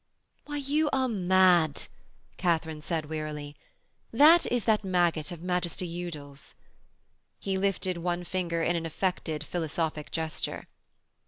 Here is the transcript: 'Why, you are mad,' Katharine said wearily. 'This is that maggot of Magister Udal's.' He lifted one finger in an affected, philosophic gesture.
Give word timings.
'Why, 0.45 0.57
you 0.57 0.89
are 0.91 1.07
mad,' 1.07 1.85
Katharine 2.37 2.81
said 2.81 3.05
wearily. 3.05 3.55
'This 4.11 4.47
is 4.47 4.63
that 4.65 4.83
maggot 4.83 5.31
of 5.31 5.43
Magister 5.43 5.85
Udal's.' 5.85 6.55
He 7.37 7.55
lifted 7.55 7.97
one 7.97 8.23
finger 8.23 8.63
in 8.63 8.75
an 8.75 8.87
affected, 8.87 9.43
philosophic 9.43 10.09
gesture. 10.09 10.67